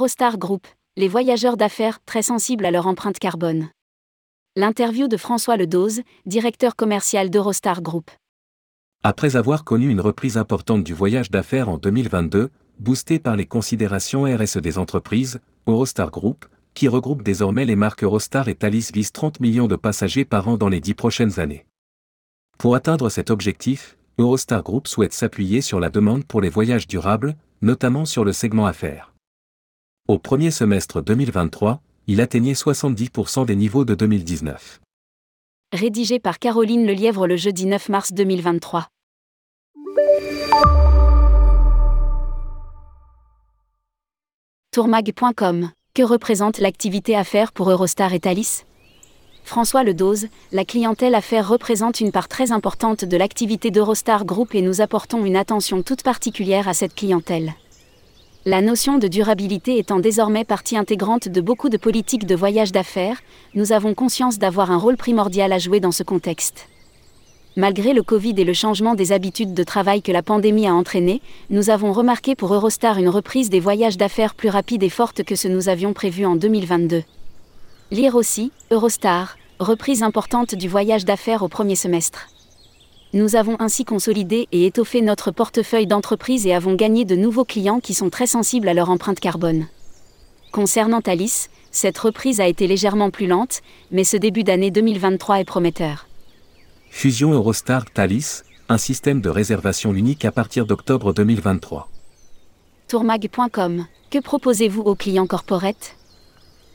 Eurostar 0.00 0.38
Group, 0.38 0.66
les 0.96 1.08
voyageurs 1.08 1.58
d'affaires 1.58 2.02
très 2.06 2.22
sensibles 2.22 2.64
à 2.64 2.70
leur 2.70 2.86
empreinte 2.86 3.18
carbone. 3.18 3.68
L'interview 4.56 5.08
de 5.08 5.18
François 5.18 5.58
Ledoz, 5.58 6.00
directeur 6.24 6.74
commercial 6.74 7.28
d'Eurostar 7.28 7.82
Group. 7.82 8.10
Après 9.02 9.36
avoir 9.36 9.62
connu 9.62 9.90
une 9.90 10.00
reprise 10.00 10.38
importante 10.38 10.84
du 10.84 10.94
voyage 10.94 11.30
d'affaires 11.30 11.68
en 11.68 11.76
2022, 11.76 12.48
boostée 12.78 13.18
par 13.18 13.36
les 13.36 13.44
considérations 13.44 14.22
RSE 14.22 14.56
des 14.56 14.78
entreprises, 14.78 15.38
Eurostar 15.66 16.10
Group, 16.10 16.46
qui 16.72 16.88
regroupe 16.88 17.22
désormais 17.22 17.66
les 17.66 17.76
marques 17.76 18.02
Eurostar 18.02 18.48
et 18.48 18.54
Thalys 18.54 18.92
vise 18.94 19.12
30 19.12 19.38
millions 19.40 19.68
de 19.68 19.76
passagers 19.76 20.24
par 20.24 20.48
an 20.48 20.56
dans 20.56 20.70
les 20.70 20.80
10 20.80 20.94
prochaines 20.94 21.38
années. 21.38 21.66
Pour 22.56 22.74
atteindre 22.74 23.10
cet 23.10 23.28
objectif, 23.28 23.98
Eurostar 24.18 24.62
Group 24.62 24.88
souhaite 24.88 25.12
s'appuyer 25.12 25.60
sur 25.60 25.78
la 25.78 25.90
demande 25.90 26.24
pour 26.24 26.40
les 26.40 26.48
voyages 26.48 26.88
durables, 26.88 27.36
notamment 27.60 28.06
sur 28.06 28.24
le 28.24 28.32
segment 28.32 28.64
affaires. 28.64 29.10
Au 30.08 30.18
premier 30.18 30.50
semestre 30.50 31.02
2023, 31.02 31.80
il 32.08 32.20
atteignait 32.20 32.54
70% 32.54 33.46
des 33.46 33.54
niveaux 33.54 33.84
de 33.84 33.94
2019. 33.94 34.80
Rédigé 35.72 36.18
par 36.18 36.40
Caroline 36.40 36.84
Lelièvre 36.84 37.28
le 37.28 37.36
jeudi 37.36 37.66
9 37.66 37.88
mars 37.90 38.12
2023. 38.12 38.88
Tourmag.com 44.72 45.70
Que 45.94 46.02
représente 46.02 46.58
l'activité 46.58 47.14
affaires 47.14 47.52
pour 47.52 47.70
Eurostar 47.70 48.12
et 48.12 48.18
Thalys? 48.18 48.64
François 49.44 49.84
Ledoz, 49.84 50.26
la 50.50 50.64
clientèle 50.64 51.14
affaires 51.14 51.48
représente 51.48 52.00
une 52.00 52.10
part 52.10 52.26
très 52.26 52.50
importante 52.50 53.04
de 53.04 53.16
l'activité 53.16 53.70
d'Eurostar 53.70 54.24
Group 54.24 54.56
et 54.56 54.62
nous 54.62 54.80
apportons 54.80 55.24
une 55.24 55.36
attention 55.36 55.82
toute 55.82 56.02
particulière 56.02 56.66
à 56.66 56.74
cette 56.74 56.96
clientèle. 56.96 57.54
La 58.46 58.62
notion 58.62 58.96
de 58.96 59.06
durabilité 59.06 59.76
étant 59.76 60.00
désormais 60.00 60.46
partie 60.46 60.78
intégrante 60.78 61.28
de 61.28 61.42
beaucoup 61.42 61.68
de 61.68 61.76
politiques 61.76 62.24
de 62.24 62.34
voyage 62.34 62.72
d'affaires, 62.72 63.20
nous 63.54 63.72
avons 63.72 63.92
conscience 63.92 64.38
d'avoir 64.38 64.70
un 64.70 64.78
rôle 64.78 64.96
primordial 64.96 65.52
à 65.52 65.58
jouer 65.58 65.78
dans 65.78 65.92
ce 65.92 66.02
contexte. 66.02 66.66
Malgré 67.56 67.92
le 67.92 68.02
Covid 68.02 68.32
et 68.38 68.44
le 68.44 68.54
changement 68.54 68.94
des 68.94 69.12
habitudes 69.12 69.52
de 69.52 69.62
travail 69.62 70.00
que 70.00 70.10
la 70.10 70.22
pandémie 70.22 70.66
a 70.66 70.72
entraîné, 70.72 71.20
nous 71.50 71.68
avons 71.68 71.92
remarqué 71.92 72.34
pour 72.34 72.54
Eurostar 72.54 72.96
une 72.96 73.10
reprise 73.10 73.50
des 73.50 73.60
voyages 73.60 73.98
d'affaires 73.98 74.34
plus 74.34 74.48
rapide 74.48 74.82
et 74.84 74.88
forte 74.88 75.22
que 75.22 75.36
ce 75.36 75.46
nous 75.46 75.68
avions 75.68 75.92
prévu 75.92 76.24
en 76.24 76.34
2022. 76.34 77.02
Lire 77.90 78.14
aussi, 78.14 78.52
Eurostar, 78.70 79.36
reprise 79.58 80.02
importante 80.02 80.54
du 80.54 80.66
voyage 80.66 81.04
d'affaires 81.04 81.42
au 81.42 81.48
premier 81.48 81.76
semestre. 81.76 82.28
Nous 83.12 83.34
avons 83.34 83.56
ainsi 83.58 83.84
consolidé 83.84 84.46
et 84.52 84.66
étoffé 84.66 85.02
notre 85.02 85.32
portefeuille 85.32 85.88
d'entreprises 85.88 86.46
et 86.46 86.54
avons 86.54 86.74
gagné 86.74 87.04
de 87.04 87.16
nouveaux 87.16 87.44
clients 87.44 87.80
qui 87.80 87.92
sont 87.92 88.08
très 88.08 88.28
sensibles 88.28 88.68
à 88.68 88.74
leur 88.74 88.88
empreinte 88.88 89.18
carbone. 89.18 89.66
Concernant 90.52 91.00
Thalys, 91.00 91.48
cette 91.72 91.98
reprise 91.98 92.40
a 92.40 92.46
été 92.46 92.68
légèrement 92.68 93.10
plus 93.10 93.26
lente, 93.26 93.62
mais 93.90 94.04
ce 94.04 94.16
début 94.16 94.44
d'année 94.44 94.70
2023 94.70 95.40
est 95.40 95.44
prometteur. 95.44 96.06
Fusion 96.88 97.32
Eurostar 97.32 97.84
Thalys, 97.90 98.44
un 98.68 98.78
système 98.78 99.20
de 99.20 99.28
réservation 99.28 99.92
unique 99.92 100.24
à 100.24 100.30
partir 100.30 100.64
d'octobre 100.64 101.12
2023. 101.12 101.88
Tourmag.com, 102.86 103.86
que 104.12 104.18
proposez-vous 104.18 104.82
aux 104.82 104.94
clients 104.94 105.26
corporate 105.26 105.96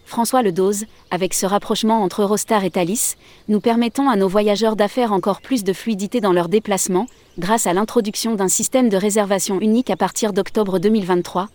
François 0.06 0.44
Ledoz, 0.44 0.86
avec 1.10 1.34
ce 1.34 1.48
rapprochement 1.48 2.04
entre 2.04 2.22
Eurostar 2.22 2.64
et 2.64 2.70
Thalys, 2.70 3.16
nous 3.48 3.60
permettons 3.60 4.08
à 4.08 4.16
nos 4.16 4.28
voyageurs 4.28 4.76
d'affaires 4.76 5.12
encore 5.12 5.42
plus 5.42 5.64
de 5.64 5.74
fluidité 5.74 6.22
dans 6.22 6.32
leurs 6.32 6.48
déplacements, 6.48 7.08
grâce 7.40 7.66
à 7.66 7.74
l'introduction 7.74 8.36
d'un 8.36 8.48
système 8.48 8.88
de 8.88 8.98
réservation 8.98 9.60
unique 9.60 9.90
à 9.90 9.98
partir 9.98 10.32
d'octobre 10.32 10.78
2023, 10.78 11.50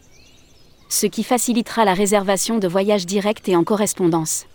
ce 0.89 1.07
qui 1.07 1.23
facilitera 1.23 1.85
la 1.85 1.95
réservation 1.95 2.59
de 2.59 2.67
voyages 2.67 3.07
directs 3.07 3.49
et 3.49 3.55
en 3.55 3.63
correspondance. 3.63 4.47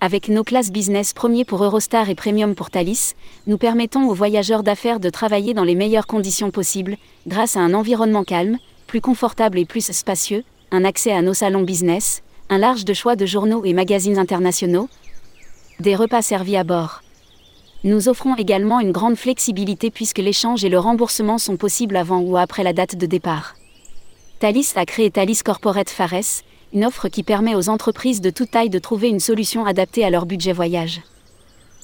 Avec 0.00 0.28
nos 0.28 0.42
classes 0.42 0.72
business 0.72 1.12
premier 1.12 1.44
pour 1.44 1.62
Eurostar 1.62 2.10
et 2.10 2.16
premium 2.16 2.56
pour 2.56 2.70
Thalys, 2.70 3.14
nous 3.46 3.56
permettons 3.56 4.08
aux 4.08 4.14
voyageurs 4.14 4.64
d'affaires 4.64 4.98
de 4.98 5.10
travailler 5.10 5.54
dans 5.54 5.62
les 5.62 5.76
meilleures 5.76 6.08
conditions 6.08 6.50
possibles, 6.50 6.96
grâce 7.28 7.56
à 7.56 7.60
un 7.60 7.72
environnement 7.72 8.24
calme, 8.24 8.58
plus 8.88 9.00
confortable 9.00 9.60
et 9.60 9.64
plus 9.64 9.92
spacieux, 9.92 10.42
un 10.72 10.84
accès 10.84 11.12
à 11.12 11.22
nos 11.22 11.34
salons 11.34 11.62
business, 11.62 12.24
un 12.52 12.58
large 12.58 12.84
de 12.84 12.92
choix 12.92 13.16
de 13.16 13.24
journaux 13.24 13.64
et 13.64 13.72
magazines 13.72 14.18
internationaux, 14.18 14.90
des 15.80 15.96
repas 15.96 16.20
servis 16.20 16.58
à 16.58 16.64
bord. 16.64 17.02
Nous 17.82 18.10
offrons 18.10 18.36
également 18.36 18.78
une 18.78 18.92
grande 18.92 19.16
flexibilité 19.16 19.90
puisque 19.90 20.18
l'échange 20.18 20.62
et 20.62 20.68
le 20.68 20.78
remboursement 20.78 21.38
sont 21.38 21.56
possibles 21.56 21.96
avant 21.96 22.20
ou 22.20 22.36
après 22.36 22.62
la 22.62 22.74
date 22.74 22.96
de 22.96 23.06
départ. 23.06 23.54
Thalys 24.38 24.74
a 24.76 24.84
créé 24.84 25.10
Thalys 25.10 25.42
Corporate 25.42 25.88
Fares, 25.88 26.42
une 26.74 26.84
offre 26.84 27.08
qui 27.08 27.22
permet 27.22 27.54
aux 27.54 27.70
entreprises 27.70 28.20
de 28.20 28.28
toute 28.28 28.50
taille 28.50 28.68
de 28.68 28.78
trouver 28.78 29.08
une 29.08 29.20
solution 29.20 29.64
adaptée 29.64 30.04
à 30.04 30.10
leur 30.10 30.26
budget 30.26 30.52
voyage. 30.52 31.00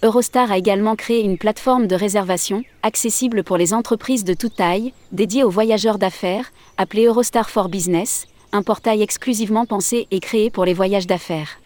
Eurostar 0.03 0.53
a 0.53 0.59
également 0.59 0.97
créé 0.97 1.23
une 1.23 1.39
plateforme 1.39 1.87
de 1.87 1.97
réservation, 1.97 2.62
accessible 2.83 3.43
pour 3.43 3.56
les 3.56 3.73
entreprises 3.73 4.25
de 4.25 4.35
toute 4.35 4.56
taille, 4.56 4.93
dédiée 5.12 5.45
aux 5.45 5.50
voyageurs 5.50 5.99
d'affaires, 5.99 6.53
appelée 6.77 7.06
Eurostar 7.06 7.49
for 7.49 7.71
Business, 7.71 8.27
un 8.53 8.62
portail 8.62 9.03
exclusivement 9.03 9.66
pensé 9.66 10.06
et 10.10 10.20
créé 10.20 10.50
pour 10.50 10.64
les 10.64 10.75
voyages 10.75 11.06
d'affaires. 11.06 11.60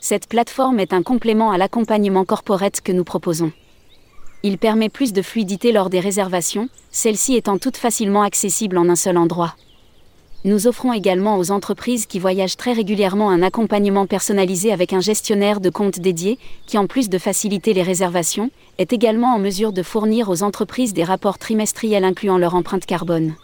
Cette 0.00 0.28
plateforme 0.28 0.80
est 0.80 0.92
un 0.92 1.02
complément 1.02 1.50
à 1.50 1.58
l'accompagnement 1.58 2.24
corporate 2.24 2.80
que 2.80 2.92
nous 2.92 3.04
proposons. 3.04 3.52
Il 4.42 4.56
permet 4.56 4.88
plus 4.88 5.12
de 5.12 5.20
fluidité 5.20 5.72
lors 5.72 5.90
des 5.90 6.00
réservations, 6.00 6.68
celles-ci 6.90 7.34
étant 7.34 7.58
toutes 7.58 7.76
facilement 7.76 8.22
accessibles 8.22 8.78
en 8.78 8.88
un 8.88 8.96
seul 8.96 9.18
endroit. 9.18 9.54
Nous 10.44 10.68
offrons 10.68 10.92
également 10.92 11.36
aux 11.36 11.50
entreprises 11.50 12.06
qui 12.06 12.20
voyagent 12.20 12.56
très 12.56 12.72
régulièrement 12.72 13.28
un 13.28 13.42
accompagnement 13.42 14.06
personnalisé 14.06 14.72
avec 14.72 14.92
un 14.92 15.00
gestionnaire 15.00 15.60
de 15.60 15.68
compte 15.68 15.98
dédié, 15.98 16.38
qui 16.66 16.78
en 16.78 16.86
plus 16.86 17.08
de 17.08 17.18
faciliter 17.18 17.74
les 17.74 17.82
réservations, 17.82 18.50
est 18.78 18.92
également 18.92 19.34
en 19.34 19.40
mesure 19.40 19.72
de 19.72 19.82
fournir 19.82 20.30
aux 20.30 20.44
entreprises 20.44 20.94
des 20.94 21.02
rapports 21.02 21.38
trimestriels 21.38 22.04
incluant 22.04 22.38
leur 22.38 22.54
empreinte 22.54 22.86
carbone. 22.86 23.34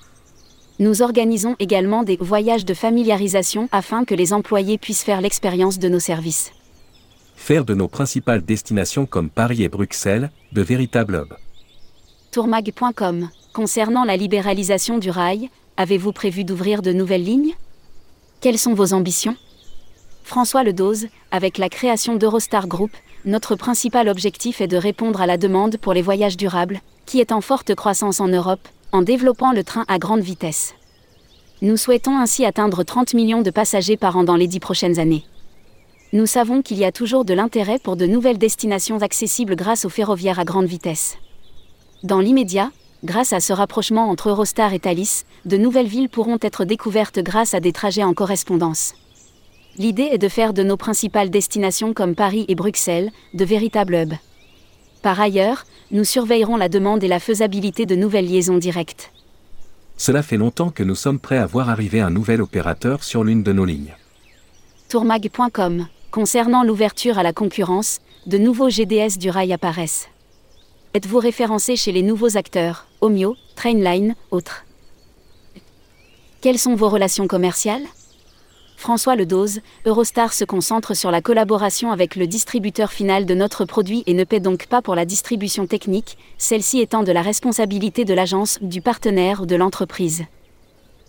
Nous 0.81 1.03
organisons 1.03 1.55
également 1.61 2.03
des 2.03 2.17
voyages 2.21 2.65
de 2.65 2.75
familiarisation 2.75 3.69
afin 3.71 4.05
que 4.05 4.15
les 4.15 4.33
employés 4.33 4.77
puissent 4.77 5.05
faire 5.05 5.21
l'expérience 5.21 5.79
de 5.79 5.89
nos 5.89 6.01
services. 6.01 6.51
Faire 7.37 7.65
de 7.65 7.75
nos 7.75 7.87
principales 7.87 8.45
destinations 8.45 9.07
comme 9.07 9.31
Paris 9.31 9.63
et 9.63 9.69
Bruxelles 9.69 10.31
de 10.53 10.63
véritables 10.63 11.15
hubs. 11.15 11.37
Tourmag.com 12.33 13.29
Concernant 13.53 14.03
la 14.05 14.17
libéralisation 14.17 14.99
du 14.99 15.11
rail, 15.11 15.49
avez-vous 15.77 16.11
prévu 16.11 16.43
d'ouvrir 16.43 16.83
de 16.83 16.93
nouvelles 16.93 17.23
lignes? 17.23 17.55
Quelles 18.41 18.59
sont 18.59 18.75
vos 18.75 18.95
ambitions? 18.95 19.37
François 20.25 20.65
Ledoz, 20.65 21.07
avec 21.31 21.57
la 21.59 21.69
création 21.69 22.17
d'Eurostar 22.17 22.67
Group, 22.67 22.91
notre 23.25 23.55
principal 23.55 24.09
objectif 24.09 24.61
est 24.61 24.67
de 24.67 24.77
répondre 24.77 25.21
à 25.21 25.27
la 25.27 25.39
demande 25.39 25.77
pour 25.77 25.95
les 25.95 26.03
voyages 26.03 26.37
durables, 26.37 26.81
qui 27.07 27.21
est 27.21 27.31
en 27.31 27.41
forte 27.41 27.77
croissance 27.77 28.19
en 28.19 28.27
Europe, 28.27 28.67
en 28.95 29.03
développant 29.03 29.51
le 29.51 29.65
train 29.65 29.85
à 29.89 29.99
grande 29.99 30.21
vitesse. 30.21 30.73
Nous 31.63 31.77
souhaitons 31.77 32.17
ainsi 32.17 32.45
atteindre 32.45 32.85
30 32.85 33.15
millions 33.15 33.43
de 33.43 33.51
passagers 33.51 33.97
par 33.97 34.17
an 34.17 34.23
dans 34.23 34.37
les 34.37 34.47
dix 34.47 34.61
prochaines 34.61 35.01
années. 35.01 35.25
Nous 36.13 36.27
savons 36.27 36.63
qu'il 36.63 36.79
y 36.79 36.85
a 36.85 36.93
toujours 36.93 37.25
de 37.25 37.35
l'intérêt 37.35 37.81
pour 37.81 37.97
de 37.97 38.07
nouvelles 38.07 38.39
destinations 38.39 39.03
accessibles 39.03 39.57
grâce 39.57 39.85
au 39.85 39.89
ferroviaire 39.89 40.39
à 40.39 40.45
grande 40.45 40.67
vitesse. 40.67 41.17
Dans 42.05 42.21
l'immédiat, 42.21 42.71
grâce 43.03 43.33
à 43.33 43.41
ce 43.41 43.53
rapprochement 43.53 44.09
entre 44.11 44.29
Eurostar 44.29 44.73
et 44.73 44.79
Thalys, 44.79 45.25
de 45.45 45.57
nouvelles 45.57 45.89
villes 45.89 46.09
pourront 46.09 46.39
être 46.41 46.65
découvertes 46.65 47.19
grâce 47.19 47.53
à 47.55 47.59
des 47.59 47.73
trajets 47.73 48.05
en 48.05 48.15
correspondance. 48.15 48.95
L'idée 49.77 50.09
est 50.13 50.19
de 50.19 50.29
faire 50.29 50.55
de 50.55 50.63
nos 50.63 50.77
principales 50.77 51.31
destinations 51.31 51.95
comme 51.95 52.15
Paris 52.15 52.45
et 52.47 52.55
Bruxelles 52.55 53.11
de 53.33 53.45
véritables 53.45 53.97
hubs. 53.97 54.15
Par 55.05 55.21
ailleurs, 55.21 55.67
nous 55.91 56.03
surveillerons 56.03 56.57
la 56.57 56.71
demande 56.71 57.05
et 57.05 57.09
la 57.09 57.21
faisabilité 57.21 57.85
de 57.85 57.95
nouvelles 57.95 58.27
liaisons 58.27 58.57
directes. 58.57 59.13
Cela 59.99 60.23
fait 60.23 60.39
longtemps 60.39 60.71
que 60.71 60.83
nous 60.83 60.95
sommes 60.95 61.19
prêts 61.19 61.37
à 61.37 61.45
voir 61.45 61.69
arriver 61.69 62.01
un 62.01 62.09
nouvel 62.09 62.41
opérateur 62.41 63.05
sur 63.05 63.23
l'une 63.23 63.43
de 63.43 63.53
nos 63.53 63.67
lignes. 63.67 63.95
Tourmag.com 64.89 65.89
Concernant 66.11 66.65
l'ouverture 66.65 67.19
à 67.19 67.23
la 67.23 67.35
concurrence, 67.35 68.01
de 68.25 68.39
nouveaux 68.39 68.71
GDS 68.71 69.19
du 69.19 69.29
rail 69.29 69.53
apparaissent. 69.53 70.09
Êtes-vous 70.95 71.19
référencé 71.19 71.77
chez 71.77 71.93
les 71.93 72.03
nouveaux 72.03 72.39
acteurs, 72.39 72.87
Omio, 73.03 73.37
Trainline, 73.57 74.15
autres? 74.31 74.65
Quelles 76.41 76.59
sont 76.59 76.77
vos 76.77 76.89
relations 76.89 77.27
commerciales? 77.27 77.85
François 78.85 79.17
Ledoz, 79.17 79.61
Eurostar 79.87 80.35
se 80.35 80.45
concentre 80.45 80.93
sur 80.93 81.11
la 81.11 81.23
collaboration 81.23 81.91
avec 81.91 82.17
le 82.17 82.27
distributeur 82.27 82.93
final 82.93 83.25
de 83.25 83.33
notre 83.33 83.65
produit 83.65 84.03
et 84.05 84.13
ne 84.13 84.25
paie 84.25 84.41
donc 84.41 84.67
pas 84.67 84.83
pour 84.83 84.95
la 84.95 85.07
distribution 85.07 85.67
technique, 85.67 86.19
celle-ci 86.37 86.81
étant 86.81 87.03
de 87.03 87.11
la 87.11 87.23
responsabilité 87.23 88.05
de 88.05 88.13
l'agence, 88.13 88.59
du 88.61 88.83
partenaire 88.83 89.41
ou 89.41 89.47
de 89.47 89.57
l'entreprise. 89.57 90.27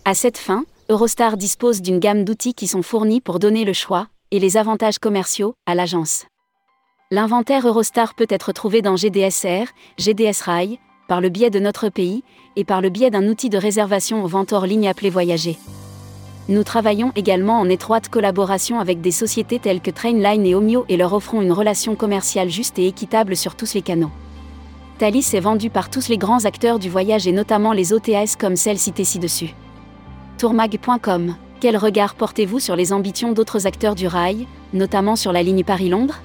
À 0.06 0.14
cette 0.14 0.38
fin, 0.38 0.64
Eurostar 0.88 1.36
dispose 1.36 1.82
d'une 1.82 1.98
gamme 1.98 2.24
d'outils 2.24 2.54
qui 2.54 2.66
sont 2.66 2.80
fournis 2.80 3.20
pour 3.20 3.38
donner 3.38 3.66
le 3.66 3.74
choix 3.74 4.06
et 4.30 4.38
les 4.38 4.56
avantages 4.56 4.98
commerciaux 4.98 5.54
à 5.66 5.74
l'agence. 5.74 6.24
L'inventaire 7.10 7.68
Eurostar 7.68 8.14
peut 8.14 8.30
être 8.30 8.52
trouvé 8.52 8.80
dans 8.80 8.96
GDSR, 8.96 9.66
GDS 9.98 10.40
Rail, 10.44 10.78
par 11.08 11.20
le 11.20 11.28
biais 11.28 11.50
de 11.50 11.60
notre 11.60 11.90
pays 11.90 12.24
et 12.56 12.64
par 12.64 12.80
le 12.80 12.88
biais 12.88 13.10
d'un 13.10 13.28
outil 13.28 13.50
de 13.50 13.58
réservation 13.58 14.24
aux 14.24 14.28
ventes 14.28 14.54
hors 14.54 14.64
ligne 14.64 14.88
appelé 14.88 15.10
Voyager. 15.10 15.58
Nous 16.48 16.62
travaillons 16.62 17.10
également 17.16 17.58
en 17.58 17.68
étroite 17.68 18.08
collaboration 18.08 18.78
avec 18.78 19.00
des 19.00 19.10
sociétés 19.10 19.58
telles 19.58 19.80
que 19.80 19.90
Trainline 19.90 20.46
et 20.46 20.54
Omio 20.54 20.84
et 20.88 20.96
leur 20.96 21.12
offrons 21.12 21.42
une 21.42 21.50
relation 21.50 21.96
commerciale 21.96 22.50
juste 22.50 22.78
et 22.78 22.86
équitable 22.86 23.36
sur 23.36 23.56
tous 23.56 23.74
les 23.74 23.82
canaux. 23.82 24.12
Thalys 24.98 25.34
est 25.34 25.40
vendu 25.40 25.70
par 25.70 25.90
tous 25.90 26.08
les 26.08 26.18
grands 26.18 26.44
acteurs 26.44 26.78
du 26.78 26.88
voyage 26.88 27.26
et 27.26 27.32
notamment 27.32 27.72
les 27.72 27.92
OTAS 27.92 28.36
comme 28.38 28.54
celles 28.54 28.78
citées 28.78 29.04
ci-dessus. 29.04 29.54
Tourmag.com 30.38 31.34
Quel 31.60 31.76
regard 31.76 32.14
portez-vous 32.14 32.60
sur 32.60 32.76
les 32.76 32.92
ambitions 32.92 33.32
d'autres 33.32 33.66
acteurs 33.66 33.96
du 33.96 34.06
rail, 34.06 34.46
notamment 34.72 35.16
sur 35.16 35.32
la 35.32 35.42
ligne 35.42 35.64
Paris-Londres? 35.64 36.20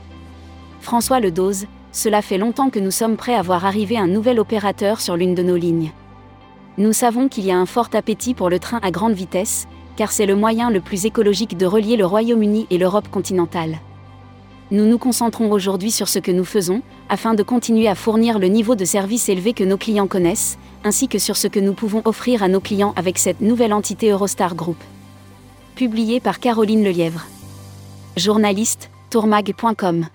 François 0.81 1.19
Ledoz, 1.19 1.65
cela 1.91 2.21
fait 2.21 2.38
longtemps 2.38 2.69
que 2.69 2.79
nous 2.79 2.91
sommes 2.91 3.18
prêts 3.18 3.35
à 3.35 3.41
voir 3.41 3.65
arriver 3.65 3.97
un 3.97 4.07
nouvel 4.07 4.39
opérateur 4.39 5.01
sur 5.01 5.18
l'une 5.18 5.35
de 5.35 5.44
nos 5.44 5.57
lignes. 5.57 5.91
Nous 6.77 6.94
savons 6.94 7.27
qu'il 7.27 7.45
y 7.45 7.51
a 7.51 7.57
un 7.57 7.65
fort 7.65 7.89
appétit 7.94 8.33
pour 8.33 8.50
le 8.50 8.59
train 8.59 8.79
à 8.81 8.91
grande 8.91 9.13
vitesse, 9.13 9.68
car 9.95 10.11
c'est 10.11 10.25
le 10.25 10.35
moyen 10.35 10.69
le 10.69 10.81
plus 10.81 11.05
écologique 11.05 11.57
de 11.57 11.65
relier 11.65 11.97
le 11.97 12.05
Royaume-Uni 12.05 12.67
et 12.69 12.77
l'Europe 12.77 13.09
continentale. 13.09 13.79
Nous 14.71 14.85
nous 14.85 14.97
concentrons 14.97 15.51
aujourd'hui 15.51 15.91
sur 15.91 16.07
ce 16.07 16.19
que 16.19 16.31
nous 16.31 16.45
faisons, 16.45 16.81
afin 17.09 17.33
de 17.33 17.43
continuer 17.43 17.89
à 17.89 17.95
fournir 17.95 18.39
le 18.39 18.47
niveau 18.47 18.75
de 18.75 18.85
service 18.85 19.27
élevé 19.27 19.51
que 19.51 19.65
nos 19.65 19.77
clients 19.77 20.07
connaissent, 20.07 20.57
ainsi 20.85 21.09
que 21.09 21.19
sur 21.19 21.35
ce 21.35 21.47
que 21.47 21.59
nous 21.59 21.73
pouvons 21.73 22.01
offrir 22.05 22.41
à 22.41 22.47
nos 22.47 22.61
clients 22.61 22.93
avec 22.95 23.17
cette 23.17 23.41
nouvelle 23.41 23.73
entité 23.73 24.11
Eurostar 24.11 24.55
Group. 24.55 24.77
Publié 25.75 26.21
par 26.21 26.39
Caroline 26.39 26.83
Lelièvre. 26.83 27.25
Journaliste, 28.15 28.89
tourmag.com. 29.09 30.05